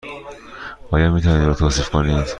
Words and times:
آیا 0.91 1.11
می 1.11 1.21
توانید 1.21 1.41
او 1.41 1.47
را 1.47 1.53
توصیف 1.53 1.89
کنید؟ 1.89 2.25